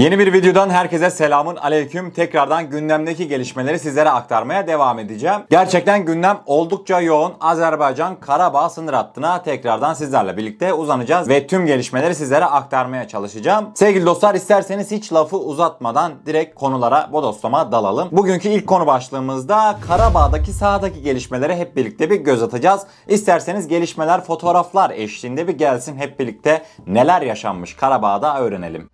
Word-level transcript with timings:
Yeni 0.00 0.18
bir 0.18 0.32
videodan 0.32 0.70
herkese 0.70 1.10
selamun 1.10 1.56
aleyküm. 1.56 2.10
Tekrardan 2.10 2.70
gündemdeki 2.70 3.28
gelişmeleri 3.28 3.78
sizlere 3.78 4.10
aktarmaya 4.10 4.66
devam 4.66 4.98
edeceğim. 4.98 5.40
Gerçekten 5.50 6.04
gündem 6.04 6.38
oldukça 6.46 7.00
yoğun. 7.00 7.32
Azerbaycan 7.40 8.20
Karabağ 8.20 8.68
sınır 8.68 8.92
hattına 8.92 9.42
tekrardan 9.42 9.94
sizlerle 9.94 10.36
birlikte 10.36 10.72
uzanacağız 10.72 11.28
ve 11.28 11.46
tüm 11.46 11.66
gelişmeleri 11.66 12.14
sizlere 12.14 12.44
aktarmaya 12.44 13.08
çalışacağım. 13.08 13.70
Sevgili 13.74 14.06
dostlar 14.06 14.34
isterseniz 14.34 14.90
hiç 14.90 15.12
lafı 15.12 15.36
uzatmadan 15.36 16.12
direkt 16.26 16.54
konulara 16.54 17.08
bodoslama 17.12 17.72
dalalım. 17.72 18.08
Bugünkü 18.12 18.48
ilk 18.48 18.66
konu 18.66 18.86
başlığımızda 18.86 19.76
Karabağ'daki 19.88 20.52
sahadaki 20.52 21.02
gelişmelere 21.02 21.56
hep 21.56 21.76
birlikte 21.76 22.10
bir 22.10 22.16
göz 22.16 22.42
atacağız. 22.42 22.82
İsterseniz 23.08 23.68
gelişmeler 23.68 24.20
fotoğraflar 24.20 24.90
eşliğinde 24.90 25.48
bir 25.48 25.58
gelsin 25.58 25.96
hep 25.96 26.20
birlikte 26.20 26.62
neler 26.86 27.22
yaşanmış 27.22 27.76
Karabağ'da 27.76 28.40
öğrenelim. 28.40 28.90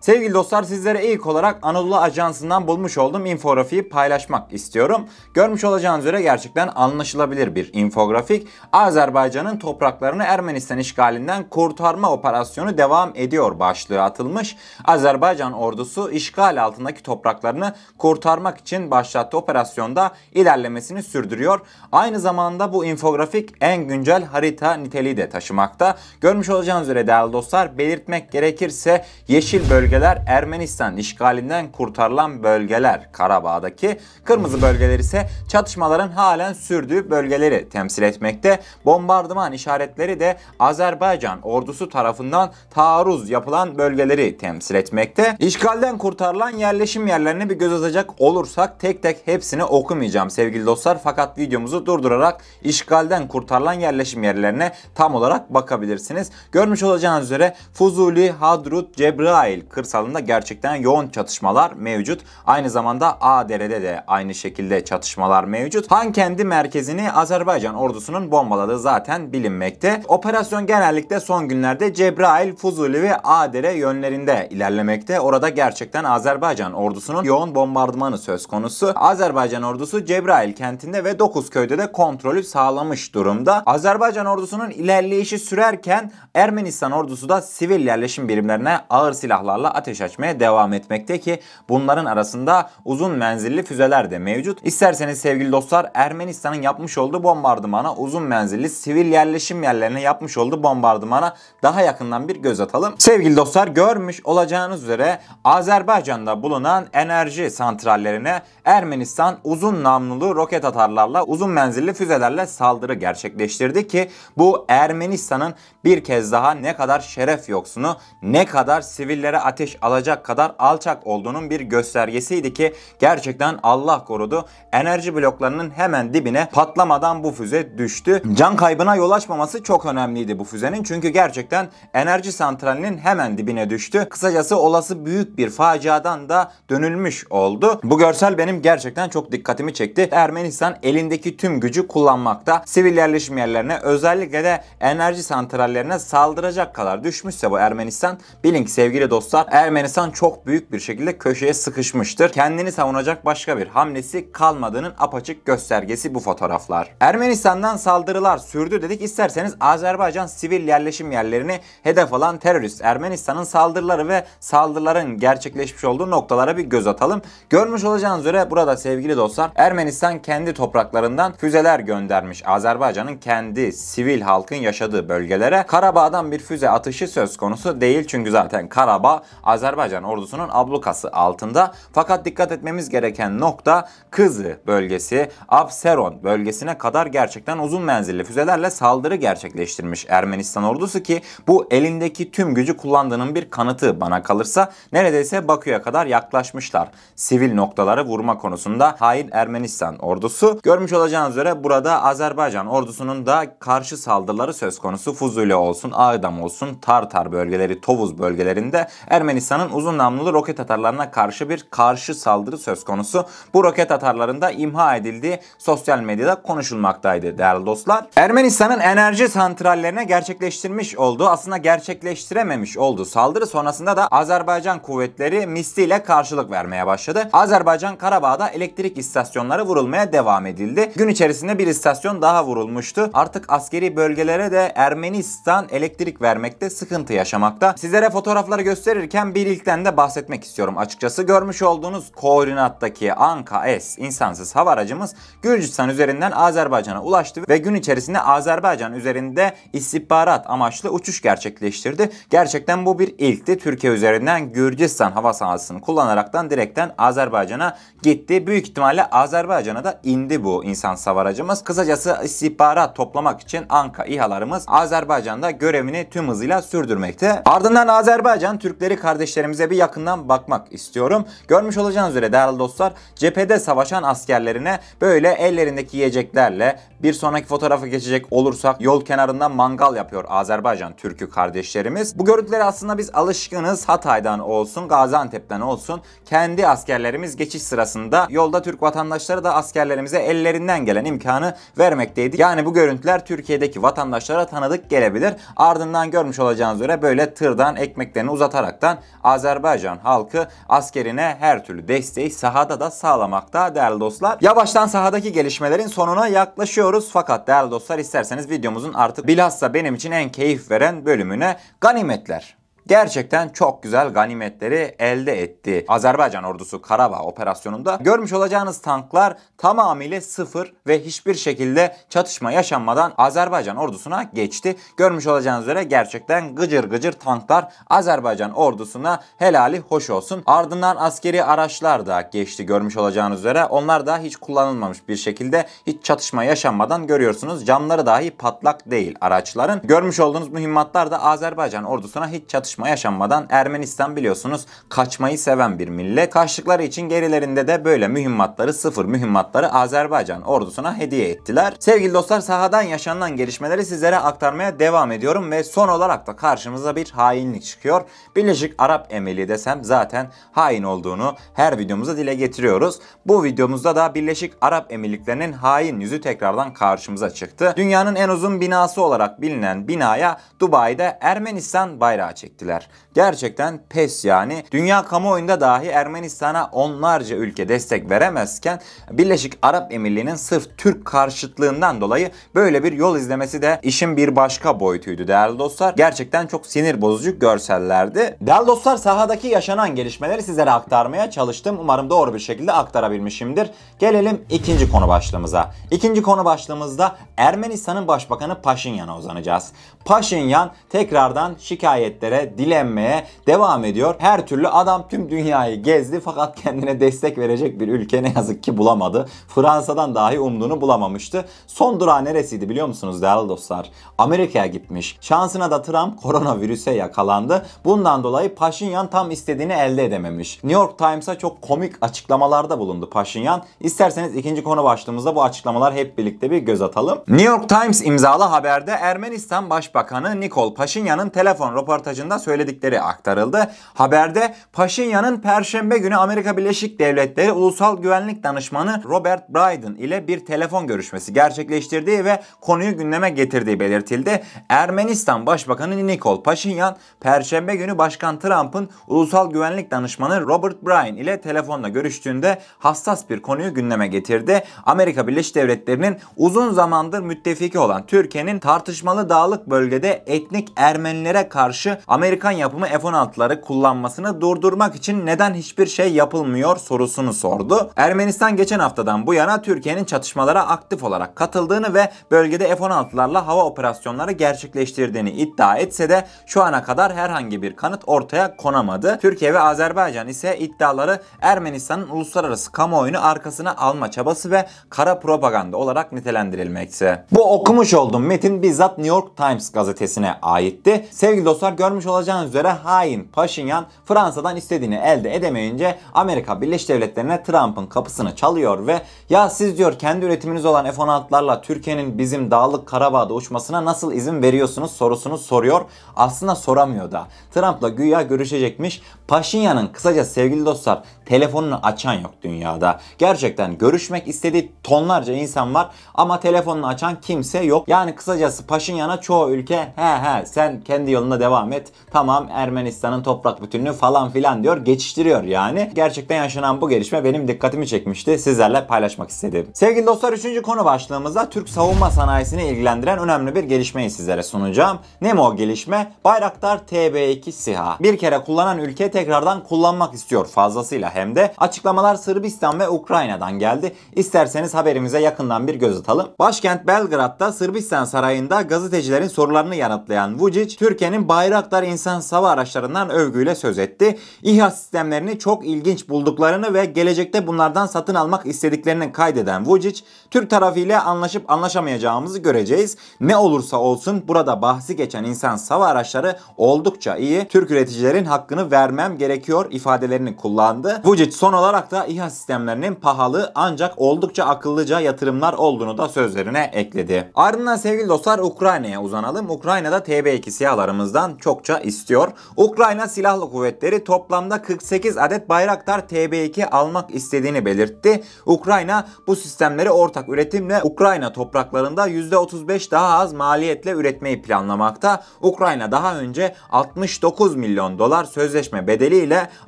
Sevgili 0.00 0.34
dostlar 0.34 0.62
sizlere 0.62 1.06
ilk 1.06 1.26
olarak 1.26 1.58
Anadolu 1.62 1.96
Ajansı'ndan 1.96 2.66
bulmuş 2.66 2.98
olduğum 2.98 3.26
infografiği 3.26 3.88
paylaşmak 3.88 4.52
istiyorum. 4.52 5.08
Görmüş 5.34 5.64
olacağınız 5.64 6.04
üzere 6.06 6.22
gerçekten 6.22 6.70
anlaşılabilir 6.74 7.54
bir 7.54 7.70
infografik. 7.72 8.48
Azerbaycan'ın 8.72 9.58
topraklarını 9.58 10.22
Ermenistan 10.22 10.78
işgalinden 10.78 11.48
kurtarma 11.48 12.12
operasyonu 12.12 12.78
devam 12.78 13.12
ediyor 13.14 13.58
başlığı 13.58 14.02
atılmış. 14.02 14.56
Azerbaycan 14.84 15.52
ordusu 15.52 16.10
işgal 16.10 16.62
altındaki 16.62 17.02
topraklarını 17.02 17.74
kurtarmak 17.98 18.58
için 18.58 18.90
başlattığı 18.90 19.36
operasyonda 19.36 20.12
ilerlemesini 20.34 21.02
sürdürüyor. 21.02 21.60
Aynı 21.92 22.20
zamanda 22.20 22.72
bu 22.72 22.84
infografik 22.84 23.50
en 23.60 23.88
güncel 23.88 24.24
harita 24.24 24.74
niteliği 24.74 25.16
de 25.16 25.28
taşımakta. 25.28 25.96
Görmüş 26.20 26.48
olacağınız 26.48 26.88
üzere 26.88 27.06
değerli 27.06 27.32
dostlar 27.32 27.78
belirtmek 27.78 28.32
gerekirse 28.32 29.04
yeşil 29.28 29.70
bölge 29.70 29.89
bölgeler 29.90 30.22
Ermenistan 30.26 30.96
işgalinden 30.96 31.72
kurtarılan 31.72 32.42
bölgeler 32.42 33.12
Karabağ'daki. 33.12 33.98
Kırmızı 34.24 34.62
bölgeler 34.62 34.98
ise 34.98 35.28
çatışmaların 35.48 36.08
halen 36.08 36.52
sürdüğü 36.52 37.10
bölgeleri 37.10 37.68
temsil 37.68 38.02
etmekte. 38.02 38.60
Bombardıman 38.84 39.52
işaretleri 39.52 40.20
de 40.20 40.36
Azerbaycan 40.58 41.40
ordusu 41.42 41.88
tarafından 41.88 42.52
taarruz 42.70 43.30
yapılan 43.30 43.78
bölgeleri 43.78 44.38
temsil 44.38 44.74
etmekte. 44.74 45.36
İşgalden 45.38 45.98
kurtarılan 45.98 46.50
yerleşim 46.50 47.06
yerlerine 47.06 47.50
bir 47.50 47.54
göz 47.54 47.72
atacak 47.72 48.10
olursak 48.18 48.80
tek 48.80 49.02
tek 49.02 49.26
hepsini 49.26 49.64
okumayacağım 49.64 50.30
sevgili 50.30 50.66
dostlar. 50.66 50.98
Fakat 51.04 51.38
videomuzu 51.38 51.86
durdurarak 51.86 52.40
işgalden 52.62 53.28
kurtarılan 53.28 53.72
yerleşim 53.72 54.22
yerlerine 54.22 54.72
tam 54.94 55.14
olarak 55.14 55.54
bakabilirsiniz. 55.54 56.30
Görmüş 56.52 56.82
olacağınız 56.82 57.24
üzere 57.24 57.54
Fuzuli, 57.74 58.30
Hadrut, 58.30 58.96
Cebrail, 58.96 59.60
kırsalında 59.80 60.20
gerçekten 60.20 60.74
yoğun 60.74 61.08
çatışmalar 61.08 61.72
mevcut. 61.72 62.20
Aynı 62.46 62.70
zamanda 62.70 63.18
Ağdere'de 63.20 63.82
de 63.82 64.04
aynı 64.06 64.34
şekilde 64.34 64.84
çatışmalar 64.84 65.44
mevcut. 65.44 65.90
Han 65.90 66.12
kendi 66.12 66.44
merkezini 66.44 67.12
Azerbaycan 67.12 67.74
ordusunun 67.74 68.30
bombaladığı 68.30 68.78
zaten 68.78 69.32
bilinmekte. 69.32 70.02
Operasyon 70.08 70.66
genellikle 70.66 71.20
son 71.20 71.48
günlerde 71.48 71.94
Cebrail, 71.94 72.56
Fuzuli 72.56 73.02
ve 73.02 73.16
Ağdere 73.16 73.72
yönlerinde 73.72 74.48
ilerlemekte. 74.50 75.20
Orada 75.20 75.48
gerçekten 75.48 76.04
Azerbaycan 76.04 76.72
ordusunun 76.72 77.24
yoğun 77.24 77.54
bombardımanı 77.54 78.18
söz 78.18 78.46
konusu. 78.46 78.92
Azerbaycan 78.94 79.62
ordusu 79.62 80.04
Cebrail 80.04 80.52
kentinde 80.52 81.04
ve 81.04 81.18
9 81.18 81.50
köyde 81.50 81.78
de 81.78 81.92
kontrolü 81.92 82.42
sağlamış 82.42 83.14
durumda. 83.14 83.62
Azerbaycan 83.66 84.26
ordusunun 84.26 84.70
ilerleyişi 84.70 85.38
sürerken 85.38 86.12
Ermenistan 86.34 86.92
ordusu 86.92 87.28
da 87.28 87.40
sivil 87.40 87.86
yerleşim 87.86 88.28
birimlerine 88.28 88.78
ağır 88.90 89.12
silahlarla 89.12 89.69
ateş 89.70 90.00
açmaya 90.00 90.40
devam 90.40 90.72
etmekte 90.72 91.20
ki 91.20 91.40
bunların 91.68 92.04
arasında 92.04 92.70
uzun 92.84 93.10
menzilli 93.10 93.62
füzeler 93.62 94.10
de 94.10 94.18
mevcut. 94.18 94.58
İsterseniz 94.62 95.20
sevgili 95.20 95.52
dostlar 95.52 95.90
Ermenistan'ın 95.94 96.62
yapmış 96.62 96.98
olduğu 96.98 97.22
bombardımana 97.22 97.94
uzun 97.94 98.22
menzilli 98.22 98.68
sivil 98.68 99.06
yerleşim 99.06 99.62
yerlerine 99.62 100.00
yapmış 100.00 100.38
olduğu 100.38 100.62
bombardımana 100.62 101.36
daha 101.62 101.82
yakından 101.82 102.28
bir 102.28 102.36
göz 102.36 102.60
atalım. 102.60 102.94
Sevgili 102.98 103.36
dostlar 103.36 103.68
görmüş 103.68 104.20
olacağınız 104.24 104.82
üzere 104.82 105.20
Azerbaycan'da 105.44 106.42
bulunan 106.42 106.86
enerji 106.92 107.50
santrallerine 107.50 108.42
Ermenistan 108.64 109.38
uzun 109.44 109.84
namlulu 109.84 110.36
roket 110.36 110.64
atarlarla 110.64 111.24
uzun 111.24 111.50
menzilli 111.50 111.94
füzelerle 111.94 112.46
saldırı 112.46 112.94
gerçekleştirdi 112.94 113.88
ki 113.88 114.10
bu 114.36 114.64
Ermenistan'ın 114.68 115.54
bir 115.84 116.04
kez 116.04 116.32
daha 116.32 116.50
ne 116.50 116.76
kadar 116.76 117.00
şeref 117.00 117.48
yoksunu 117.48 117.96
ne 118.22 118.46
kadar 118.46 118.80
sivillere 118.80 119.38
ateş 119.38 119.59
alacak 119.82 120.24
kadar 120.24 120.52
alçak 120.58 121.06
olduğunun 121.06 121.50
bir 121.50 121.60
göstergesiydi 121.60 122.54
ki 122.54 122.74
gerçekten 122.98 123.58
Allah 123.62 124.04
korudu. 124.04 124.46
Enerji 124.72 125.14
bloklarının 125.14 125.70
hemen 125.70 126.14
dibine 126.14 126.48
patlamadan 126.52 127.24
bu 127.24 127.30
füze 127.30 127.78
düştü. 127.78 128.22
Can 128.34 128.56
kaybına 128.56 128.96
yol 128.96 129.10
açmaması 129.10 129.62
çok 129.62 129.86
önemliydi 129.86 130.38
bu 130.38 130.44
füzenin 130.44 130.82
çünkü 130.82 131.08
gerçekten 131.08 131.68
enerji 131.94 132.32
santralinin 132.32 132.98
hemen 132.98 133.38
dibine 133.38 133.70
düştü. 133.70 134.06
Kısacası 134.10 134.56
olası 134.56 135.06
büyük 135.06 135.38
bir 135.38 135.50
faciadan 135.50 136.28
da 136.28 136.52
dönülmüş 136.70 137.26
oldu. 137.30 137.80
Bu 137.84 137.98
görsel 137.98 138.38
benim 138.38 138.62
gerçekten 138.62 139.08
çok 139.08 139.32
dikkatimi 139.32 139.74
çekti. 139.74 140.08
Ermenistan 140.12 140.76
elindeki 140.82 141.36
tüm 141.36 141.60
gücü 141.60 141.88
kullanmakta. 141.88 142.62
Sivil 142.66 142.96
yerleşim 142.96 143.38
yerlerine 143.38 143.78
özellikle 143.78 144.44
de 144.44 144.64
enerji 144.80 145.22
santrallerine 145.22 145.98
saldıracak 145.98 146.74
kadar 146.74 147.04
düşmüşse 147.04 147.50
bu 147.50 147.58
Ermenistan 147.58 148.18
bilin 148.44 148.64
ki 148.64 148.70
sevgili 148.70 149.10
dostlar 149.10 149.46
Ermenistan 149.50 150.10
çok 150.10 150.46
büyük 150.46 150.72
bir 150.72 150.80
şekilde 150.80 151.18
köşeye 151.18 151.54
sıkışmıştır. 151.54 152.32
Kendini 152.32 152.72
savunacak 152.72 153.24
başka 153.24 153.58
bir 153.58 153.66
hamlesi 153.66 154.32
kalmadığının 154.32 154.92
apaçık 154.98 155.44
göstergesi 155.44 156.14
bu 156.14 156.20
fotoğraflar. 156.20 156.94
Ermenistan'dan 157.00 157.76
saldırılar 157.76 158.38
sürdü 158.38 158.82
dedik. 158.82 159.02
İsterseniz 159.02 159.54
Azerbaycan 159.60 160.26
sivil 160.26 160.68
yerleşim 160.68 161.12
yerlerini 161.12 161.60
hedef 161.82 162.12
alan 162.12 162.38
terörist 162.38 162.84
Ermenistan'ın 162.84 163.44
saldırıları 163.44 164.08
ve 164.08 164.24
saldırıların 164.40 165.18
gerçekleşmiş 165.18 165.84
olduğu 165.84 166.10
noktalara 166.10 166.56
bir 166.56 166.64
göz 166.64 166.86
atalım. 166.86 167.22
Görmüş 167.50 167.84
olacağınız 167.84 168.20
üzere 168.20 168.50
burada 168.50 168.76
sevgili 168.76 169.16
dostlar 169.16 169.50
Ermenistan 169.54 170.22
kendi 170.22 170.54
topraklarından 170.54 171.32
füzeler 171.32 171.80
göndermiş. 171.80 172.42
Azerbaycan'ın 172.46 173.16
kendi 173.16 173.72
sivil 173.72 174.20
halkın 174.20 174.56
yaşadığı 174.56 175.08
bölgelere 175.08 175.64
Karabağ'dan 175.68 176.32
bir 176.32 176.38
füze 176.38 176.70
atışı 176.70 177.08
söz 177.08 177.36
konusu 177.36 177.80
değil. 177.80 178.06
Çünkü 178.06 178.30
zaten 178.30 178.68
Karabağ 178.68 179.22
Azerbaycan 179.44 180.04
ordusunun 180.04 180.48
ablukası 180.52 181.12
altında. 181.12 181.72
Fakat 181.92 182.24
dikkat 182.24 182.52
etmemiz 182.52 182.88
gereken 182.88 183.40
nokta 183.40 183.88
Kızı 184.10 184.60
bölgesi, 184.66 185.30
Abseron 185.48 186.24
bölgesine 186.24 186.78
kadar 186.78 187.06
gerçekten 187.06 187.58
uzun 187.58 187.82
menzilli 187.82 188.24
füzelerle 188.24 188.70
saldırı 188.70 189.14
gerçekleştirmiş 189.14 190.06
Ermenistan 190.08 190.64
ordusu 190.64 191.02
ki 191.02 191.22
bu 191.46 191.66
elindeki 191.70 192.30
tüm 192.30 192.54
gücü 192.54 192.76
kullandığının 192.76 193.34
bir 193.34 193.50
kanıtı 193.50 194.00
bana 194.00 194.22
kalırsa 194.22 194.72
neredeyse 194.92 195.48
Bakü'ye 195.48 195.82
kadar 195.82 196.06
yaklaşmışlar. 196.06 196.88
Sivil 197.16 197.54
noktaları 197.54 198.04
vurma 198.04 198.38
konusunda 198.38 198.96
hain 198.98 199.28
Ermenistan 199.32 199.98
ordusu. 199.98 200.60
Görmüş 200.62 200.92
olacağınız 200.92 201.30
üzere 201.30 201.64
burada 201.64 202.02
Azerbaycan 202.02 202.66
ordusunun 202.66 203.26
da 203.26 203.58
karşı 203.58 203.96
saldırıları 203.96 204.54
söz 204.54 204.78
konusu. 204.78 205.12
Fuzuli 205.12 205.54
olsun, 205.54 205.92
Ağdam 205.94 206.42
olsun, 206.42 206.74
Tartar 206.74 207.32
bölgeleri, 207.32 207.80
Tovuz 207.80 208.18
bölgelerinde 208.18 208.88
Ermenistan'ın 209.30 209.70
uzun 209.70 209.98
namlulu 209.98 210.32
roket 210.32 210.60
atarlarına 210.60 211.10
karşı 211.10 211.48
bir 211.48 211.66
karşı 211.70 212.14
saldırı 212.14 212.58
söz 212.58 212.84
konusu. 212.84 213.24
Bu 213.54 213.64
roket 213.64 213.90
atarlarında 213.90 214.50
imha 214.50 214.96
edildiği 214.96 215.40
sosyal 215.58 216.00
medyada 216.00 216.42
konuşulmaktaydı 216.42 217.38
değerli 217.38 217.66
dostlar. 217.66 218.04
Ermenistan'ın 218.16 218.80
enerji 218.80 219.28
santrallerine 219.28 220.04
gerçekleştirmiş 220.04 220.96
olduğu 220.96 221.28
aslında 221.28 221.56
gerçekleştirememiş 221.56 222.78
olduğu 222.78 223.04
saldırı 223.04 223.46
sonrasında 223.46 223.96
da 223.96 224.08
Azerbaycan 224.08 224.82
kuvvetleri 224.82 225.46
misliyle 225.46 226.02
karşılık 226.02 226.50
vermeye 226.50 226.86
başladı. 226.86 227.28
Azerbaycan 227.32 227.96
Karabağ'da 227.96 228.48
elektrik 228.48 228.98
istasyonları 228.98 229.62
vurulmaya 229.62 230.12
devam 230.12 230.46
edildi. 230.46 230.92
Gün 230.96 231.08
içerisinde 231.08 231.58
bir 231.58 231.66
istasyon 231.66 232.22
daha 232.22 232.44
vurulmuştu. 232.44 233.10
Artık 233.14 233.52
askeri 233.52 233.96
bölgelere 233.96 234.52
de 234.52 234.72
Ermenistan 234.74 235.66
elektrik 235.70 236.22
vermekte 236.22 236.70
sıkıntı 236.70 237.12
yaşamakta. 237.12 237.74
Sizlere 237.78 238.10
fotoğrafları 238.10 238.62
gösterirken 238.62 239.19
bahsederken 239.20 239.34
bir 239.34 239.46
ilkten 239.46 239.84
de 239.84 239.96
bahsetmek 239.96 240.44
istiyorum 240.44 240.78
açıkçası. 240.78 241.22
Görmüş 241.22 241.62
olduğunuz 241.62 242.12
koordinattaki 242.12 243.14
Anka 243.14 243.80
S 243.80 244.02
insansız 244.02 244.56
hava 244.56 244.70
aracımız 244.70 245.14
Gürcistan 245.42 245.88
üzerinden 245.88 246.32
Azerbaycan'a 246.32 247.02
ulaştı 247.02 247.42
ve 247.48 247.58
gün 247.58 247.74
içerisinde 247.74 248.20
Azerbaycan 248.20 248.92
üzerinde 248.92 249.54
istihbarat 249.72 250.50
amaçlı 250.50 250.90
uçuş 250.90 251.22
gerçekleştirdi. 251.22 252.10
Gerçekten 252.30 252.86
bu 252.86 252.98
bir 252.98 253.14
ilkti. 253.18 253.58
Türkiye 253.58 253.92
üzerinden 253.92 254.52
Gürcistan 254.52 255.12
hava 255.12 255.32
sahasını 255.32 255.80
kullanaraktan 255.80 256.50
direkten 256.50 256.94
Azerbaycan'a 256.98 257.76
gitti. 258.02 258.46
Büyük 258.46 258.68
ihtimalle 258.68 259.04
Azerbaycan'a 259.04 259.84
da 259.84 260.00
indi 260.04 260.44
bu 260.44 260.64
insansız 260.64 261.06
hava 261.06 261.20
aracımız. 261.20 261.64
Kısacası 261.64 262.18
istihbarat 262.24 262.96
toplamak 262.96 263.40
için 263.40 263.66
Anka 263.68 264.04
İHA'larımız 264.04 264.64
Azerbaycan'da 264.66 265.50
görevini 265.50 266.10
tüm 266.10 266.28
hızıyla 266.28 266.62
sürdürmekte. 266.62 267.42
Ardından 267.44 267.88
Azerbaycan 267.88 268.58
Türkleri 268.58 268.96
kardeşlerimize 269.10 269.70
bir 269.70 269.76
yakından 269.76 270.28
bakmak 270.28 270.72
istiyorum. 270.72 271.24
Görmüş 271.48 271.78
olacağınız 271.78 272.10
üzere 272.10 272.32
değerli 272.32 272.58
dostlar 272.58 272.92
cephede 273.14 273.58
savaşan 273.58 274.02
askerlerine 274.02 274.80
böyle 275.00 275.28
ellerindeki 275.28 275.96
yiyeceklerle 275.96 276.80
bir 277.02 277.12
sonraki 277.12 277.46
fotoğrafı 277.46 277.86
geçecek 277.86 278.26
olursak 278.30 278.80
yol 278.80 279.04
kenarında 279.04 279.48
mangal 279.48 279.96
yapıyor 279.96 280.24
Azerbaycan 280.28 280.92
Türk'ü 280.96 281.30
kardeşlerimiz. 281.30 282.18
Bu 282.18 282.24
görüntülere 282.24 282.64
aslında 282.64 282.98
biz 282.98 283.10
alışkınız. 283.14 283.88
Hatay'dan 283.88 284.40
olsun, 284.40 284.88
Gaziantep'ten 284.88 285.60
olsun 285.60 286.00
kendi 286.24 286.66
askerlerimiz 286.66 287.36
geçiş 287.36 287.62
sırasında 287.62 288.26
yolda 288.30 288.62
Türk 288.62 288.82
vatandaşları 288.82 289.44
da 289.44 289.54
askerlerimize 289.54 290.18
ellerinden 290.18 290.84
gelen 290.84 291.04
imkanı 291.04 291.56
vermekteydi. 291.78 292.40
Yani 292.40 292.66
bu 292.66 292.74
görüntüler 292.74 293.26
Türkiye'deki 293.26 293.82
vatandaşlara 293.82 294.46
tanıdık 294.46 294.90
gelebilir. 294.90 295.34
Ardından 295.56 296.10
görmüş 296.10 296.38
olacağınız 296.38 296.80
üzere 296.80 297.02
böyle 297.02 297.34
tırdan 297.34 297.76
ekmeklerini 297.76 298.30
uzataraktan 298.30 298.98
Azerbaycan 299.24 299.98
halkı 299.98 300.48
askerine 300.68 301.36
her 301.40 301.64
türlü 301.64 301.88
desteği 301.88 302.30
sahada 302.30 302.80
da 302.80 302.90
sağlamakta 302.90 303.74
değerli 303.74 304.00
dostlar. 304.00 304.38
Yavaştan 304.40 304.86
sahadaki 304.86 305.32
gelişmelerin 305.32 305.86
sonuna 305.86 306.28
yaklaşıyoruz. 306.28 307.10
Fakat 307.12 307.46
değerli 307.46 307.70
dostlar 307.70 307.98
isterseniz 307.98 308.50
videomuzun 308.50 308.94
artık 308.94 309.26
bilhassa 309.26 309.74
benim 309.74 309.94
için 309.94 310.10
en 310.10 310.32
keyif 310.32 310.70
veren 310.70 311.06
bölümüne 311.06 311.56
ganimetler. 311.80 312.59
Gerçekten 312.86 313.48
çok 313.48 313.82
güzel 313.82 314.08
ganimetleri 314.08 314.94
elde 314.98 315.42
etti. 315.42 315.84
Azerbaycan 315.88 316.44
ordusu 316.44 316.82
Karabağ 316.82 317.22
operasyonunda 317.22 317.98
görmüş 318.00 318.32
olacağınız 318.32 318.80
tanklar 318.80 319.36
tamamıyla 319.58 320.20
sıfır 320.20 320.72
ve 320.86 321.04
hiçbir 321.04 321.34
şekilde 321.34 321.96
çatışma 322.08 322.52
yaşanmadan 322.52 323.12
Azerbaycan 323.18 323.76
ordusuna 323.76 324.22
geçti. 324.22 324.76
Görmüş 324.96 325.26
olacağınız 325.26 325.64
üzere 325.64 325.82
gerçekten 325.82 326.54
gıcır 326.54 326.84
gıcır 326.84 327.12
tanklar 327.12 327.72
Azerbaycan 327.90 328.54
ordusuna 328.54 329.22
helali 329.38 329.78
hoş 329.78 330.10
olsun. 330.10 330.42
Ardından 330.46 330.96
askeri 330.96 331.44
araçlar 331.44 332.06
da 332.06 332.20
geçti 332.20 332.66
görmüş 332.66 332.96
olacağınız 332.96 333.38
üzere. 333.38 333.64
Onlar 333.64 334.06
da 334.06 334.18
hiç 334.18 334.36
kullanılmamış 334.36 335.08
bir 335.08 335.16
şekilde 335.16 335.66
hiç 335.86 336.04
çatışma 336.04 336.44
yaşanmadan 336.44 337.06
görüyorsunuz. 337.06 337.66
Camları 337.66 338.06
dahi 338.06 338.30
patlak 338.30 338.90
değil 338.90 339.14
araçların. 339.20 339.80
Görmüş 339.84 340.20
olduğunuz 340.20 340.48
mühimmatlar 340.48 341.10
da 341.10 341.22
Azerbaycan 341.22 341.84
ordusuna 341.84 342.28
hiç 342.28 342.50
çatışma 342.50 342.69
yaşanmadan 342.78 343.46
Ermenistan 343.50 344.16
biliyorsunuz 344.16 344.66
kaçmayı 344.88 345.38
seven 345.38 345.78
bir 345.78 345.88
millet. 345.88 346.30
Kaçtıkları 346.30 346.82
için 346.82 347.08
gerilerinde 347.08 347.68
de 347.68 347.84
böyle 347.84 348.08
mühimmatları 348.08 348.72
sıfır 348.72 349.04
mühimmatları 349.04 349.72
Azerbaycan 349.72 350.42
ordusuna 350.42 350.98
hediye 350.98 351.28
ettiler. 351.28 351.74
Sevgili 351.78 352.14
dostlar 352.14 352.40
sahadan 352.40 352.82
yaşanan 352.82 353.36
gelişmeleri 353.36 353.84
sizlere 353.84 354.16
aktarmaya 354.16 354.78
devam 354.78 355.12
ediyorum 355.12 355.50
ve 355.50 355.64
son 355.64 355.88
olarak 355.88 356.26
da 356.26 356.36
karşımıza 356.36 356.96
bir 356.96 357.10
hainlik 357.10 357.64
çıkıyor. 357.64 358.02
Birleşik 358.36 358.74
Arap 358.78 359.06
Emirliği 359.10 359.48
desem 359.48 359.84
zaten 359.84 360.30
hain 360.52 360.82
olduğunu 360.82 361.36
her 361.54 361.78
videomuzda 361.78 362.16
dile 362.16 362.34
getiriyoruz. 362.34 362.98
Bu 363.26 363.44
videomuzda 363.44 363.96
da 363.96 364.14
Birleşik 364.14 364.52
Arap 364.60 364.92
Emirlikleri'nin 364.92 365.52
hain 365.52 366.00
yüzü 366.00 366.20
tekrardan 366.20 366.74
karşımıza 366.74 367.30
çıktı. 367.30 367.74
Dünyanın 367.76 368.14
en 368.14 368.28
uzun 368.28 368.60
binası 368.60 369.02
olarak 369.02 369.40
bilinen 369.40 369.88
binaya 369.88 370.40
Dubai'de 370.60 371.18
Ermenistan 371.20 372.00
bayrağı 372.00 372.34
çektiler. 372.60 372.88
Gerçekten 373.14 373.80
pes 373.88 374.24
yani. 374.24 374.64
Dünya 374.72 375.04
kamuoyunda 375.04 375.60
dahi 375.60 375.86
Ermenistan'a 375.86 376.68
onlarca 376.72 377.36
ülke 377.36 377.68
destek 377.68 378.10
veremezken 378.10 378.80
Birleşik 379.10 379.58
Arap 379.62 379.92
Emirliği'nin 379.92 380.34
sırf 380.34 380.78
Türk 380.78 381.04
karşıtlığından 381.04 382.00
dolayı 382.00 382.30
böyle 382.54 382.84
bir 382.84 382.92
yol 382.92 383.16
izlemesi 383.16 383.62
de 383.62 383.80
işin 383.82 384.16
bir 384.16 384.36
başka 384.36 384.80
boyutuydu 384.80 385.28
değerli 385.28 385.58
dostlar. 385.58 385.94
Gerçekten 385.96 386.46
çok 386.46 386.66
sinir 386.66 387.00
bozucu 387.00 387.38
görsellerdi. 387.38 388.36
Değerli 388.40 388.66
dostlar 388.66 388.96
sahadaki 388.96 389.48
yaşanan 389.48 389.94
gelişmeleri 389.94 390.42
sizlere 390.42 390.70
aktarmaya 390.70 391.30
çalıştım. 391.30 391.76
Umarım 391.80 392.10
doğru 392.10 392.34
bir 392.34 392.38
şekilde 392.38 392.72
aktarabilmişimdir. 392.72 393.70
Gelelim 393.98 394.44
ikinci 394.50 394.90
konu 394.90 395.08
başlığımıza. 395.08 395.70
İkinci 395.90 396.22
konu 396.22 396.44
başlığımızda 396.44 397.16
Ermenistan'ın 397.36 398.08
Başbakanı 398.08 398.62
Paşinyan'a 398.62 399.16
uzanacağız. 399.16 399.72
Paşinyan 400.04 400.72
tekrardan 400.90 401.56
şikayetlere, 401.58 402.49
dilenmeye 402.58 403.24
devam 403.46 403.84
ediyor. 403.84 404.14
Her 404.18 404.46
türlü 404.46 404.68
adam 404.68 405.08
tüm 405.08 405.30
dünyayı 405.30 405.82
gezdi 405.82 406.20
fakat 406.24 406.62
kendine 406.62 407.00
destek 407.00 407.38
verecek 407.38 407.80
bir 407.80 407.88
ülke 407.88 408.22
ne 408.22 408.32
yazık 408.36 408.62
ki 408.62 408.76
bulamadı. 408.76 409.28
Fransa'dan 409.48 410.14
dahi 410.14 410.40
umduğunu 410.40 410.80
bulamamıştı. 410.80 411.44
Son 411.66 412.00
durağı 412.00 412.24
neresiydi 412.24 412.68
biliyor 412.68 412.86
musunuz 412.86 413.22
değerli 413.22 413.48
dostlar? 413.48 413.90
Amerika'ya 414.18 414.66
gitmiş. 414.66 415.18
Şansına 415.20 415.70
da 415.70 415.82
Trump 415.82 416.22
koronavirüse 416.22 416.90
yakalandı. 416.90 417.66
Bundan 417.84 418.24
dolayı 418.24 418.54
Paşinyan 418.54 419.10
tam 419.10 419.30
istediğini 419.30 419.72
elde 419.72 420.04
edememiş. 420.04 420.64
New 420.64 420.80
York 420.80 420.98
Times'a 420.98 421.38
çok 421.38 421.62
komik 421.62 421.94
açıklamalarda 422.00 422.78
bulundu 422.78 423.10
Paşinyan. 423.10 423.62
İsterseniz 423.80 424.36
ikinci 424.36 424.62
konu 424.62 424.84
başlığımızda 424.84 425.36
bu 425.36 425.42
açıklamalar 425.42 425.94
hep 425.94 426.18
birlikte 426.18 426.50
bir 426.50 426.58
göz 426.58 426.82
atalım. 426.82 427.18
New 427.28 427.50
York 427.50 427.68
Times 427.68 428.02
imzalı 428.06 428.44
haberde 428.44 428.90
Ermenistan 428.90 429.70
Başbakanı 429.70 430.40
Nikol 430.40 430.74
Paşinyan'ın 430.74 431.28
telefon 431.28 431.74
röportajında 431.74 432.38
söyledikleri 432.40 433.00
aktarıldı. 433.00 433.70
Haberde 433.94 434.54
Paşinyan'ın 434.72 435.40
Perşembe 435.40 435.98
günü 435.98 436.16
Amerika 436.16 436.56
Birleşik 436.56 436.98
Devletleri 436.98 437.52
Ulusal 437.52 438.02
Güvenlik 438.02 438.42
Danışmanı 438.42 439.02
Robert 439.04 439.48
Biden 439.48 439.94
ile 439.94 440.28
bir 440.28 440.46
telefon 440.46 440.86
görüşmesi 440.86 441.32
gerçekleştirdiği 441.32 442.24
ve 442.24 442.42
konuyu 442.60 442.96
gündeme 442.96 443.30
getirdiği 443.30 443.80
belirtildi. 443.80 444.42
Ermenistan 444.68 445.46
Başbakanı 445.46 446.06
Nikol 446.06 446.42
Paşinyan 446.42 446.96
Perşembe 447.20 447.76
günü 447.76 447.98
Başkan 447.98 448.38
Trump'ın 448.38 448.88
Ulusal 449.08 449.50
Güvenlik 449.50 449.90
Danışmanı 449.90 450.40
Robert 450.40 450.82
Bryan 450.82 451.16
ile 451.16 451.40
telefonla 451.40 451.88
görüştüğünde 451.88 452.58
hassas 452.78 453.30
bir 453.30 453.42
konuyu 453.42 453.74
gündeme 453.74 454.06
getirdi. 454.06 454.64
Amerika 454.86 455.26
Birleşik 455.26 455.54
Devletleri'nin 455.54 456.16
uzun 456.36 456.72
zamandır 456.72 457.20
müttefiki 457.20 457.78
olan 457.78 458.06
Türkiye'nin 458.06 458.58
tartışmalı 458.58 459.28
dağlık 459.28 459.70
bölgede 459.70 460.24
etnik 460.26 460.68
Ermenilere 460.76 461.48
karşı 461.48 461.98
Amerikan 462.30 462.50
yapımı 462.50 462.86
F-16'ları 462.86 463.60
kullanmasını 463.60 464.40
durdurmak 464.40 464.94
için 464.94 465.26
neden 465.26 465.54
hiçbir 465.54 465.86
şey 465.86 466.12
yapılmıyor 466.12 466.76
sorusunu 466.76 467.32
sordu. 467.32 467.90
Ermenistan 467.96 468.56
geçen 468.56 468.78
haftadan 468.78 469.26
bu 469.26 469.34
yana 469.34 469.62
Türkiye'nin 469.62 470.04
çatışmalara 470.04 470.68
aktif 470.68 471.04
olarak 471.04 471.36
katıldığını 471.36 471.94
ve 471.94 472.12
bölgede 472.30 472.76
F-16'larla 472.76 473.46
hava 473.46 473.64
operasyonları 473.64 474.32
gerçekleştirdiğini 474.32 475.30
iddia 475.30 475.76
etse 475.76 476.08
de 476.08 476.26
şu 476.46 476.62
ana 476.62 476.82
kadar 476.82 477.14
herhangi 477.14 477.62
bir 477.62 477.76
kanıt 477.76 478.02
ortaya 478.06 478.56
konamadı. 478.56 479.18
Türkiye 479.22 479.54
ve 479.54 479.60
Azerbaycan 479.60 480.28
ise 480.28 480.58
iddiaları 480.58 481.22
Ermenistan'ın 481.40 482.08
uluslararası 482.08 482.72
kamuoyunu 482.72 483.26
arkasına 483.26 483.76
alma 483.76 484.10
çabası 484.10 484.50
ve 484.50 484.66
kara 484.90 485.18
propaganda 485.18 485.76
olarak 485.76 486.12
nitelendirilmekte. 486.12 487.24
Bu 487.32 487.54
okumuş 487.54 487.94
olduğum 487.94 488.20
metin 488.20 488.62
bizzat 488.62 488.98
New 488.98 489.08
York 489.08 489.36
Times 489.36 489.72
gazetesine 489.72 490.34
aitti. 490.42 491.08
Sevgili 491.10 491.44
dostlar 491.44 491.72
görmüş 491.72 492.06
olacağınız 492.20 492.48
üzere 492.48 492.68
hain 492.68 493.28
Paşinyan 493.32 493.86
Fransa'dan 494.04 494.56
istediğini 494.56 494.94
elde 494.94 495.34
edemeyince 495.34 495.98
Amerika 496.14 496.60
Birleşik 496.60 496.88
Devletleri'ne 496.88 497.42
Trump'ın 497.42 497.86
kapısını 497.86 498.36
çalıyor 498.36 498.86
ve 498.86 499.02
ya 499.30 499.50
siz 499.50 499.78
diyor 499.78 499.98
kendi 499.98 500.26
üretiminiz 500.26 500.64
olan 500.64 500.90
F-16'larla 500.90 501.62
Türkiye'nin 501.62 502.18
bizim 502.18 502.50
dağlık 502.50 502.88
Karabağ'da 502.88 503.34
uçmasına 503.34 503.84
nasıl 503.84 504.12
izin 504.12 504.42
veriyorsunuz 504.42 504.90
sorusunu 504.90 505.38
soruyor. 505.38 505.84
Aslında 506.16 506.54
soramıyor 506.54 507.12
da. 507.12 507.26
Trump'la 507.54 507.88
güya 507.88 508.22
görüşecekmiş. 508.22 509.02
Paşinyan'ın 509.28 509.86
kısaca 509.86 510.24
sevgili 510.24 510.66
dostlar 510.66 511.02
telefonunu 511.30 511.80
açan 511.82 512.12
yok 512.12 512.30
dünyada. 512.42 513.00
Gerçekten 513.18 513.78
görüşmek 513.78 514.28
istediği 514.28 514.72
tonlarca 514.82 515.32
insan 515.32 515.74
var 515.74 515.88
ama 516.14 516.40
telefonunu 516.40 516.86
açan 516.86 517.20
kimse 517.20 517.64
yok. 517.64 517.88
Yani 517.88 518.14
kısacası 518.14 518.66
Paşinyan'a 518.66 519.20
çoğu 519.20 519.50
ülke 519.50 519.92
he 519.96 520.02
he 520.02 520.46
sen 520.46 520.80
kendi 520.80 521.10
yoluna 521.10 521.40
devam 521.40 521.72
et. 521.72 521.92
Tamam 522.12 522.48
Ermenistan'ın 522.52 523.22
toprak 523.22 523.62
bütünlüğü 523.62 523.92
falan 523.92 524.30
filan 524.30 524.62
diyor. 524.62 524.76
Geçiştiriyor 524.76 525.42
yani. 525.42 525.90
Gerçekten 525.94 526.36
yaşanan 526.36 526.80
bu 526.80 526.88
gelişme 526.88 527.24
benim 527.24 527.48
dikkatimi 527.48 527.86
çekmişti. 527.86 528.38
Sizlerle 528.38 528.86
paylaşmak 528.86 529.30
istedim. 529.30 529.70
Sevgili 529.74 530.06
dostlar 530.06 530.32
3. 530.32 530.62
konu 530.62 530.84
başlığımızda 530.84 531.50
Türk 531.50 531.68
savunma 531.68 532.10
sanayisini 532.10 532.68
ilgilendiren 532.68 533.18
önemli 533.18 533.54
bir 533.54 533.64
gelişmeyi 533.64 534.10
sizlere 534.10 534.42
sunacağım. 534.42 534.98
Ne 535.20 535.32
mi 535.32 535.40
o 535.40 535.56
gelişme? 535.56 536.12
Bayraktar 536.24 536.78
TB2 536.90 537.52
SİHA. 537.52 537.96
Bir 538.00 538.18
kere 538.18 538.38
kullanan 538.38 538.78
ülke 538.78 539.10
tekrardan 539.10 539.64
kullanmak 539.64 540.14
istiyor 540.14 540.46
fazlasıyla 540.46 541.19
hem 541.20 541.34
de. 541.34 541.54
Açıklamalar 541.58 542.14
Sırbistan 542.14 542.80
ve 542.80 542.88
Ukrayna'dan 542.88 543.58
geldi. 543.58 543.94
İsterseniz 544.16 544.74
haberimize 544.74 545.18
yakından 545.18 545.66
bir 545.66 545.74
göz 545.74 545.96
atalım. 545.96 546.28
Başkent 546.38 546.86
Belgrad'da 546.86 547.52
Sırbistan 547.52 548.04
sarayında 548.04 548.62
gazetecilerin 548.62 549.28
sorularını 549.28 549.74
yanıtlayan 549.76 550.40
Vucic, 550.40 550.76
Türkiye'nin 550.76 551.28
Bayraktar 551.28 551.82
insan 551.82 552.22
hava 552.30 552.50
araçlarından 552.50 553.10
övgüyle 553.10 553.54
söz 553.54 553.78
etti. 553.78 554.18
İHA 554.42 554.70
sistemlerini 554.70 555.38
çok 555.38 555.66
ilginç 555.66 556.08
bulduklarını 556.08 556.74
ve 556.74 556.84
gelecekte 556.84 557.46
bunlardan 557.46 557.86
satın 557.86 558.14
almak 558.14 558.46
istediklerini 558.46 559.12
kaydeden 559.12 559.66
Vucic, 559.66 560.02
Türk 560.30 560.50
tarafıyla 560.50 561.04
anlaşıp 561.04 561.50
anlaşamayacağımızı 561.50 562.38
göreceğiz. 562.38 562.96
Ne 563.20 563.36
olursa 563.36 563.76
olsun 563.76 564.24
burada 564.28 564.62
bahsi 564.62 564.96
geçen 564.96 565.24
insan 565.24 565.58
hava 565.68 565.86
araçları 565.86 566.36
oldukça 566.56 567.16
iyi. 567.16 567.48
Türk 567.48 567.70
üreticilerin 567.70 568.24
hakkını 568.24 568.70
vermem 568.70 569.18
gerekiyor 569.18 569.66
ifadelerini 569.70 570.36
kullandı. 570.36 571.00
Vucic 571.10 571.32
son 571.32 571.52
olarak 571.52 571.90
da 571.90 572.06
İHA 572.06 572.30
sistemlerinin 572.30 572.94
pahalı 572.94 573.52
ancak 573.54 573.94
oldukça 573.96 574.44
akıllıca 574.44 575.00
yatırımlar 575.00 575.52
olduğunu 575.52 575.98
da 575.98 576.08
sözlerine 576.08 576.70
ekledi. 576.72 577.30
Ardından 577.34 577.76
sevgili 577.76 578.08
dostlar 578.08 578.38
Ukrayna'ya 578.38 579.02
uzanalım. 579.02 579.50
Ukrayna'da 579.50 579.98
TB2 579.98 580.50
SİHA'larımızdan 580.50 581.36
çokça 581.36 581.78
istiyor. 581.78 582.28
Ukrayna 582.56 583.08
Silahlı 583.08 583.50
Kuvvetleri 583.50 584.04
toplamda 584.04 584.62
48 584.62 585.18
adet 585.18 585.48
Bayraktar 585.48 585.98
TB2 585.98 586.66
almak 586.66 587.14
istediğini 587.14 587.64
belirtti. 587.64 588.22
Ukrayna 588.46 589.08
bu 589.26 589.36
sistemleri 589.36 589.90
ortak 589.90 590.28
üretimle 590.28 590.82
Ukrayna 590.82 591.32
topraklarında 591.32 592.08
%35 592.08 592.90
daha 592.90 593.18
az 593.18 593.32
maliyetle 593.32 593.90
üretmeyi 593.90 594.42
planlamakta. 594.42 595.22
Ukrayna 595.40 595.92
daha 595.92 596.18
önce 596.18 596.54
69 596.70 597.56
milyon 597.56 597.98
dolar 597.98 598.24
sözleşme 598.24 598.86
bedeliyle 598.86 599.50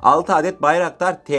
6 0.01 0.35
adet 0.35 0.61
Bayraktar 0.61 1.13
TB2 1.13 1.32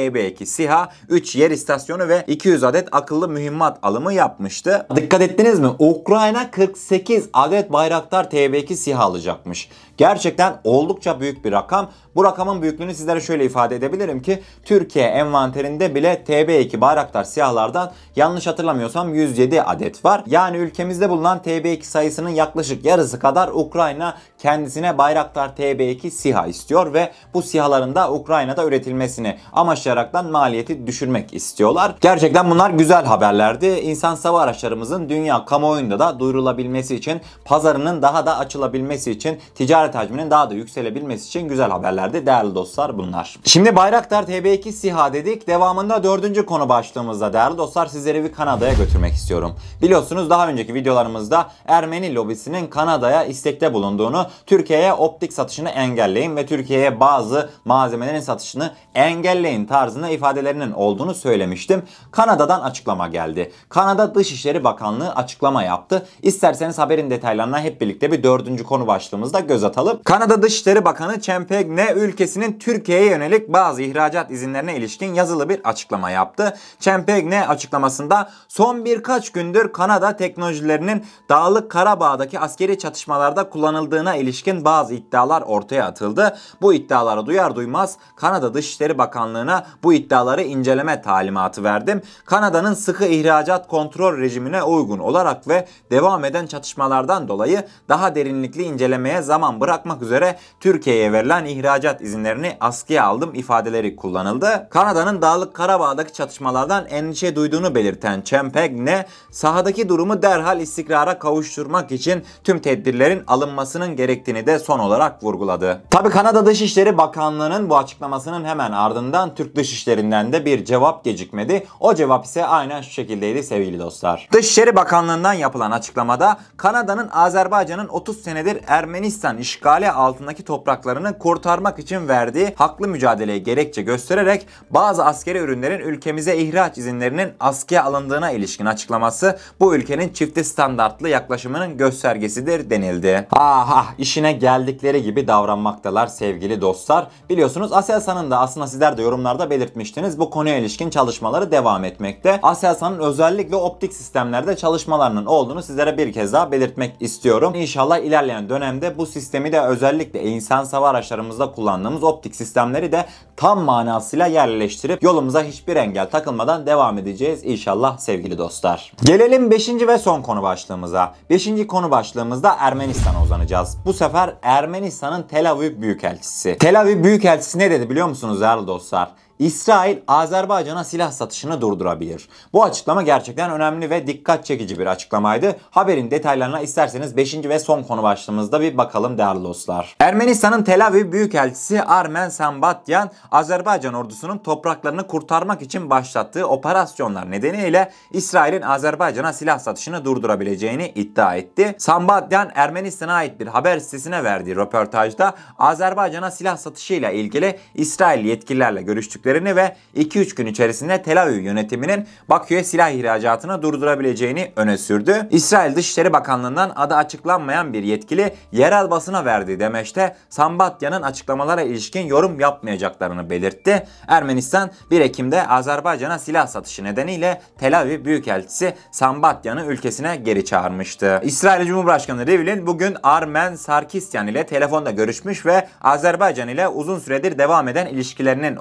SİHA, 0.46 0.88
3 1.08 1.36
yer 1.36 1.50
istasyonu 1.50 2.08
ve 2.08 2.24
200 2.26 2.64
adet 2.64 2.88
akıllı 2.92 3.28
mühimmat 3.28 3.78
alımı 3.82 4.12
yapmıştı. 4.12 4.86
Dikkat 4.96 5.20
ettiniz 5.20 5.60
mi? 5.60 5.68
Ukrayna 5.78 6.50
48 6.50 7.28
adet 7.32 7.72
Bayraktar 7.72 8.24
TB2 8.24 8.74
SİHA 8.74 9.02
alacakmış. 9.02 9.68
Gerçekten 9.96 10.60
oldukça 10.64 11.20
büyük 11.20 11.44
bir 11.44 11.52
rakam. 11.52 11.90
Bu 12.16 12.24
rakamın 12.24 12.62
büyüklüğünü 12.62 12.94
sizlere 12.94 13.20
şöyle 13.20 13.44
ifade 13.44 13.76
edebilirim 13.76 14.22
ki 14.22 14.42
Türkiye 14.64 15.04
envanterinde 15.04 15.94
bile 15.94 16.24
TB2 16.28 16.80
Bayraktar 16.80 17.24
siyahlardan 17.24 17.92
yanlış 18.16 18.46
hatırlamıyorsam 18.46 19.14
107 19.14 19.62
adet 19.62 20.04
var. 20.04 20.22
Yani 20.26 20.56
ülkemizde 20.56 21.10
bulunan 21.10 21.38
TB2 21.38 21.82
sayısının 21.82 22.28
yaklaşık 22.28 22.84
yarısı 22.84 23.18
kadar 23.18 23.48
Ukrayna 23.48 24.16
kendisine 24.38 24.98
Bayraktar 24.98 25.48
TB2 25.48 26.10
SİHA 26.10 26.46
istiyor 26.46 26.94
ve 26.94 27.12
bu 27.34 27.42
SİHA'ların 27.42 27.94
da 27.94 28.12
Ukrayna'da 28.12 28.64
üretilmesini 28.64 29.38
amaçlayaraktan 29.52 30.30
maliyeti 30.30 30.86
düşürmek 30.86 31.34
istiyorlar. 31.34 31.94
Gerçekten 32.00 32.50
bunlar 32.50 32.70
güzel 32.70 33.04
haberlerdi. 33.04 33.66
İnsan 33.66 34.16
hava 34.34 34.40
araçlarımızın 34.40 35.08
dünya 35.08 35.44
kamuoyunda 35.44 35.98
da 35.98 36.20
duyurulabilmesi 36.20 36.96
için, 36.96 37.20
pazarının 37.44 38.02
daha 38.02 38.26
da 38.26 38.38
açılabilmesi 38.38 39.10
için, 39.10 39.40
ticaret 39.54 39.83
hacminin 39.92 40.30
daha 40.30 40.50
da 40.50 40.54
yükselebilmesi 40.54 41.28
için 41.28 41.48
güzel 41.48 41.70
haberlerdi 41.70 42.26
değerli 42.26 42.54
dostlar 42.54 42.98
bunlar. 42.98 43.36
Şimdi 43.44 43.76
Bayraktar 43.76 44.22
TB2 44.22 44.72
SİHA 44.72 45.12
dedik. 45.12 45.46
Devamında 45.46 46.04
dördüncü 46.04 46.46
konu 46.46 46.68
başlığımızda 46.68 47.32
değerli 47.32 47.58
dostlar 47.58 47.86
sizleri 47.86 48.24
bir 48.24 48.32
Kanada'ya 48.32 48.72
götürmek 48.72 49.12
istiyorum. 49.12 49.56
Biliyorsunuz 49.82 50.30
daha 50.30 50.48
önceki 50.48 50.74
videolarımızda 50.74 51.50
Ermeni 51.66 52.14
lobisinin 52.14 52.66
Kanada'ya 52.66 53.24
istekte 53.24 53.74
bulunduğunu, 53.74 54.26
Türkiye'ye 54.46 54.92
optik 54.92 55.32
satışını 55.32 55.68
engelleyin 55.68 56.36
ve 56.36 56.46
Türkiye'ye 56.46 57.00
bazı 57.00 57.50
malzemelerin 57.64 58.20
satışını 58.20 58.70
engelleyin 58.94 59.66
tarzında 59.66 60.08
ifadelerinin 60.08 60.72
olduğunu 60.72 61.14
söylemiştim. 61.14 61.82
Kanada'dan 62.10 62.60
açıklama 62.60 63.08
geldi. 63.08 63.52
Kanada 63.68 64.14
Dışişleri 64.14 64.64
Bakanlığı 64.64 65.14
açıklama 65.14 65.62
yaptı. 65.62 66.06
İsterseniz 66.22 66.78
haberin 66.78 67.10
detaylarına 67.10 67.60
hep 67.60 67.80
birlikte 67.80 68.12
bir 68.12 68.22
dördüncü 68.22 68.64
konu 68.64 68.86
başlığımızda 68.86 69.40
göz 69.40 69.64
atalım. 69.64 69.73
Kanada 70.04 70.42
Dışişleri 70.42 70.84
Bakanı 70.84 71.20
Çempegne 71.20 71.92
ülkesinin 71.96 72.58
Türkiye'ye 72.58 73.10
yönelik 73.10 73.48
bazı 73.48 73.82
ihracat 73.82 74.30
izinlerine 74.30 74.76
ilişkin 74.76 75.14
yazılı 75.14 75.48
bir 75.48 75.60
açıklama 75.64 76.10
yaptı. 76.10 76.56
Çempegne 76.80 77.48
açıklamasında 77.48 78.30
son 78.48 78.84
birkaç 78.84 79.32
gündür 79.32 79.72
Kanada 79.72 80.16
teknolojilerinin 80.16 81.04
Dağlık 81.28 81.70
Karabağ'daki 81.70 82.38
askeri 82.40 82.78
çatışmalarda 82.78 83.50
kullanıldığına 83.50 84.16
ilişkin 84.16 84.64
bazı 84.64 84.94
iddialar 84.94 85.42
ortaya 85.42 85.86
atıldı. 85.86 86.36
Bu 86.62 86.74
iddiaları 86.74 87.26
duyar 87.26 87.56
duymaz 87.56 87.98
Kanada 88.16 88.54
Dışişleri 88.54 88.98
Bakanlığı'na 88.98 89.66
bu 89.82 89.94
iddiaları 89.94 90.42
inceleme 90.42 91.02
talimatı 91.02 91.64
verdim. 91.64 92.02
Kanada'nın 92.24 92.74
sıkı 92.74 93.04
ihracat 93.04 93.68
kontrol 93.68 94.18
rejimine 94.18 94.62
uygun 94.62 94.98
olarak 94.98 95.48
ve 95.48 95.68
devam 95.90 96.24
eden 96.24 96.46
çatışmalardan 96.46 97.28
dolayı 97.28 97.64
daha 97.88 98.14
derinlikli 98.14 98.62
incelemeye 98.62 99.22
zaman 99.22 99.60
bırakmak 99.64 100.02
üzere 100.02 100.38
Türkiye'ye 100.60 101.12
verilen 101.12 101.44
ihracat 101.44 102.00
izinlerini 102.00 102.56
askıya 102.60 103.04
aldım 103.04 103.34
ifadeleri 103.34 103.96
kullanıldı. 103.96 104.66
Kanada'nın 104.70 105.22
Dağlık 105.22 105.54
Karabağ'daki 105.54 106.12
çatışmalardan 106.12 106.86
endişe 106.86 107.36
duyduğunu 107.36 107.74
belirten 107.74 108.22
Çempegne, 108.22 109.06
sahadaki 109.30 109.88
durumu 109.88 110.22
derhal 110.22 110.60
istikrara 110.60 111.18
kavuşturmak 111.18 111.92
için 111.92 112.24
tüm 112.44 112.58
tedbirlerin 112.58 113.22
alınmasının 113.26 113.96
gerektiğini 113.96 114.46
de 114.46 114.58
son 114.58 114.78
olarak 114.78 115.22
vurguladı. 115.24 115.82
Tabi 115.90 116.10
Kanada 116.10 116.46
Dışişleri 116.46 116.98
Bakanlığı'nın 116.98 117.70
bu 117.70 117.76
açıklamasının 117.76 118.44
hemen 118.44 118.72
ardından 118.72 119.34
Türk 119.34 119.56
Dışişleri'nden 119.56 120.32
de 120.32 120.44
bir 120.44 120.64
cevap 120.64 121.04
gecikmedi. 121.04 121.66
O 121.80 121.94
cevap 121.94 122.24
ise 122.24 122.46
aynen 122.46 122.80
şu 122.82 122.90
şekildeydi 122.90 123.42
sevgili 123.42 123.78
dostlar. 123.78 124.28
Dışişleri 124.32 124.76
Bakanlığı'ndan 124.76 125.32
yapılan 125.32 125.70
açıklamada 125.70 126.38
Kanada'nın 126.56 127.08
Azerbaycan'ın 127.08 127.88
30 127.88 128.22
senedir 128.22 128.60
Ermenistan 128.66 129.38
işgali 129.38 129.53
altındaki 129.62 130.44
topraklarını 130.44 131.18
kurtarmak 131.18 131.78
için 131.78 132.08
verdiği 132.08 132.54
haklı 132.56 132.88
mücadeleyi 132.88 133.42
gerekçe 133.42 133.82
göstererek 133.82 134.46
bazı 134.70 135.04
askeri 135.04 135.38
ürünlerin 135.38 135.78
ülkemize 135.78 136.36
ihraç 136.36 136.78
izinlerinin 136.78 137.32
askıya 137.40 137.84
alındığına 137.84 138.30
ilişkin 138.30 138.66
açıklaması 138.66 139.38
bu 139.60 139.74
ülkenin 139.74 140.08
çifte 140.08 140.44
standartlı 140.44 141.08
yaklaşımının 141.08 141.76
göstergesidir 141.76 142.70
denildi. 142.70 143.28
Aha 143.30 143.84
işine 143.98 144.32
geldikleri 144.32 145.02
gibi 145.02 145.28
davranmaktalar 145.28 146.06
sevgili 146.06 146.60
dostlar. 146.60 147.06
Biliyorsunuz 147.30 147.72
Aselsan'ın 147.72 148.30
da 148.30 148.38
aslında 148.38 148.66
sizler 148.66 148.96
de 148.96 149.02
yorumlarda 149.02 149.50
belirtmiştiniz 149.50 150.18
bu 150.18 150.30
konuya 150.30 150.58
ilişkin 150.58 150.90
çalışmaları 150.90 151.52
devam 151.52 151.84
etmekte. 151.84 152.40
Aselsan'ın 152.42 152.98
özellikle 152.98 153.56
optik 153.56 153.92
sistemlerde 153.92 154.56
çalışmalarının 154.56 155.26
olduğunu 155.26 155.62
sizlere 155.62 155.98
bir 155.98 156.12
kez 156.12 156.32
daha 156.32 156.52
belirtmek 156.52 156.94
istiyorum. 157.00 157.54
İnşallah 157.54 157.98
ilerleyen 157.98 158.48
dönemde 158.48 158.98
bu 158.98 159.06
sistemi 159.06 159.43
de 159.52 159.60
özellikle 159.60 160.22
insan 160.22 160.64
hava 160.64 160.88
araçlarımızda 160.88 161.52
kullandığımız 161.52 162.04
optik 162.04 162.36
sistemleri 162.36 162.92
de 162.92 163.06
tam 163.36 163.60
manasıyla 163.60 164.26
yerleştirip 164.26 165.02
yolumuza 165.02 165.42
hiçbir 165.42 165.76
engel 165.76 166.10
takılmadan 166.10 166.66
devam 166.66 166.98
edeceğiz 166.98 167.40
inşallah 167.44 167.98
sevgili 167.98 168.38
dostlar. 168.38 168.92
Gelelim 169.04 169.50
5. 169.50 169.68
ve 169.68 169.98
son 169.98 170.22
konu 170.22 170.42
başlığımıza. 170.42 171.14
5. 171.30 171.66
konu 171.68 171.90
başlığımızda 171.90 172.56
Ermenistan'a 172.58 173.22
uzanacağız. 173.22 173.76
Bu 173.84 173.92
sefer 173.92 174.34
Ermenistan'ın 174.42 175.22
Tel 175.22 175.50
Aviv 175.50 175.80
Büyükelçisi. 175.80 176.56
Tel 176.58 176.80
Aviv 176.80 177.04
Büyükelçisi 177.04 177.58
ne 177.58 177.70
dedi 177.70 177.90
biliyor 177.90 178.08
musunuz 178.08 178.40
değerli 178.40 178.66
dostlar? 178.66 179.10
İsrail 179.38 179.98
Azerbaycan'a 180.08 180.84
silah 180.84 181.12
satışını 181.12 181.60
durdurabilir. 181.60 182.28
Bu 182.52 182.64
açıklama 182.64 183.02
gerçekten 183.02 183.50
önemli 183.50 183.90
ve 183.90 184.06
dikkat 184.06 184.44
çekici 184.44 184.78
bir 184.78 184.86
açıklamaydı. 184.86 185.56
Haberin 185.70 186.10
detaylarına 186.10 186.60
isterseniz 186.60 187.16
5. 187.16 187.34
ve 187.34 187.58
son 187.58 187.82
konu 187.82 188.02
başlığımızda 188.02 188.60
bir 188.60 188.76
bakalım 188.76 189.18
değerli 189.18 189.44
dostlar. 189.44 189.96
Ermenistan'ın 190.00 190.62
Tel 190.62 190.86
Aviv 190.86 191.12
Büyükelçisi 191.12 191.82
Armen 191.82 192.28
Sambatyan, 192.28 193.10
Azerbaycan 193.30 193.94
ordusunun 193.94 194.38
topraklarını 194.38 195.06
kurtarmak 195.06 195.62
için 195.62 195.90
başlattığı 195.90 196.48
operasyonlar 196.48 197.30
nedeniyle 197.30 197.92
İsrail'in 198.12 198.62
Azerbaycan'a 198.62 199.32
silah 199.32 199.58
satışını 199.58 200.04
durdurabileceğini 200.04 200.92
iddia 200.94 201.36
etti. 201.36 201.74
Sambatyan 201.78 202.50
Ermenistan'a 202.54 203.12
ait 203.12 203.40
bir 203.40 203.46
haber 203.46 203.78
sitesine 203.78 204.24
verdiği 204.24 204.56
röportajda 204.56 205.34
Azerbaycan'a 205.58 206.30
silah 206.30 206.56
satışıyla 206.56 207.10
ilgili 207.10 207.58
İsrail 207.74 208.24
yetkililerle 208.24 208.82
görüştük 208.82 209.23
görüştüklerini 209.24 209.56
ve 209.56 209.76
2-3 209.96 210.36
gün 210.36 210.46
içerisinde 210.46 211.02
Tel 211.02 211.22
Aviv 211.22 211.40
yönetiminin 211.40 212.06
Bakü'ye 212.28 212.64
silah 212.64 212.90
ihracatını 212.90 213.62
durdurabileceğini 213.62 214.52
öne 214.56 214.78
sürdü. 214.78 215.28
İsrail 215.30 215.76
Dışişleri 215.76 216.12
Bakanlığı'ndan 216.12 216.72
adı 216.76 216.94
açıklanmayan 216.94 217.72
bir 217.72 217.82
yetkili 217.82 218.34
yerel 218.52 218.90
basına 218.90 219.24
verdiği 219.24 219.60
demeçte 219.60 220.16
Sambatya'nın 220.28 221.02
açıklamalara 221.02 221.62
ilişkin 221.62 222.06
yorum 222.06 222.40
yapmayacaklarını 222.40 223.30
belirtti. 223.30 223.86
Ermenistan 224.08 224.70
1 224.90 225.00
Ekim'de 225.00 225.48
Azerbaycan'a 225.48 226.18
silah 226.18 226.46
satışı 226.46 226.84
nedeniyle 226.84 227.42
Tel 227.58 227.78
Aviv 227.80 228.04
Büyükelçisi 228.04 228.74
Sambatya'nı 228.92 229.64
ülkesine 229.66 230.16
geri 230.16 230.44
çağırmıştı. 230.44 231.20
İsrail 231.24 231.66
Cumhurbaşkanı 231.66 232.26
Rivlin 232.26 232.66
bugün 232.66 232.96
Armen 233.02 233.54
Sarkisyan 233.54 234.26
ile 234.26 234.46
telefonda 234.46 234.90
görüşmüş 234.90 235.46
ve 235.46 235.68
Azerbaycan 235.82 236.48
ile 236.48 236.68
uzun 236.68 236.98
süredir 236.98 237.38
devam 237.38 237.68
eden 237.68 237.86
ilişkilerinin 237.86 238.56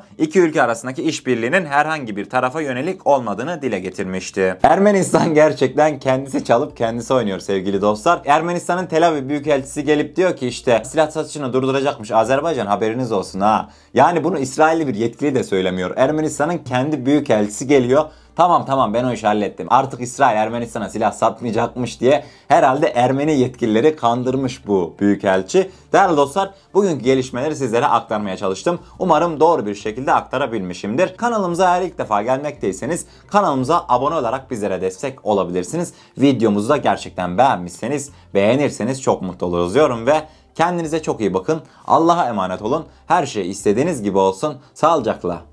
olduğunu, 0.00 0.24
iki 0.24 0.40
ülke 0.40 0.62
arasındaki 0.62 1.02
işbirliğinin 1.02 1.66
herhangi 1.66 2.16
bir 2.16 2.30
tarafa 2.30 2.60
yönelik 2.60 3.06
olmadığını 3.06 3.62
dile 3.62 3.78
getirmişti. 3.78 4.56
Ermenistan 4.62 5.34
gerçekten 5.34 5.98
kendisi 5.98 6.44
çalıp 6.44 6.76
kendisi 6.76 7.14
oynuyor 7.14 7.40
sevgili 7.40 7.80
dostlar. 7.80 8.22
Ermenistan'ın 8.26 8.86
Tel 8.86 9.08
Aviv 9.08 9.28
Büyükelçisi 9.28 9.84
gelip 9.84 10.16
diyor 10.16 10.36
ki 10.36 10.48
işte 10.48 10.82
silah 10.84 11.10
satışını 11.10 11.52
durduracakmış 11.52 12.10
Azerbaycan 12.10 12.66
haberiniz 12.66 13.12
olsun 13.12 13.40
ha. 13.40 13.68
Yani 13.94 14.24
bunu 14.24 14.38
İsrailli 14.38 14.86
bir 14.86 14.94
yetkili 14.94 15.34
de 15.34 15.44
söylemiyor. 15.44 15.90
Ermenistan'ın 15.96 16.58
kendi 16.58 17.06
büyükelçisi 17.06 17.66
geliyor. 17.66 18.04
Tamam 18.36 18.66
tamam 18.66 18.94
ben 18.94 19.04
o 19.04 19.12
işi 19.12 19.26
hallettim. 19.26 19.66
Artık 19.70 20.00
İsrail 20.00 20.36
Ermenistan'a 20.36 20.88
silah 20.88 21.12
satmayacakmış 21.12 22.00
diye 22.00 22.24
herhalde 22.48 22.86
Ermeni 22.86 23.38
yetkilileri 23.38 23.96
kandırmış 23.96 24.66
bu 24.66 24.94
büyükelçi. 25.00 25.70
Değerli 25.92 26.16
dostlar 26.16 26.50
bugünkü 26.74 27.04
gelişmeleri 27.04 27.56
sizlere 27.56 27.86
aktarmaya 27.86 28.36
çalıştım. 28.36 28.78
Umarım 28.98 29.40
doğru 29.40 29.66
bir 29.66 29.74
şekilde 29.74 30.12
aktarabilmişimdir. 30.12 31.16
Kanalımıza 31.16 31.76
eğer 31.76 31.82
ilk 31.82 31.98
defa 31.98 32.22
gelmekteyseniz 32.22 33.06
kanalımıza 33.28 33.84
abone 33.88 34.14
olarak 34.14 34.50
bizlere 34.50 34.80
destek 34.80 35.26
olabilirsiniz. 35.26 35.94
Videomuzu 36.18 36.68
da 36.68 36.76
gerçekten 36.76 37.38
beğenmişseniz 37.38 38.10
beğenirseniz 38.34 39.02
çok 39.02 39.22
mutlu 39.22 39.46
oluruz 39.46 39.74
diyorum 39.74 40.06
ve 40.06 40.22
Kendinize 40.54 41.02
çok 41.02 41.20
iyi 41.20 41.34
bakın. 41.34 41.62
Allah'a 41.86 42.28
emanet 42.28 42.62
olun. 42.62 42.86
Her 43.06 43.26
şey 43.26 43.50
istediğiniz 43.50 44.02
gibi 44.02 44.18
olsun. 44.18 44.58
Sağlıcakla. 44.74 45.49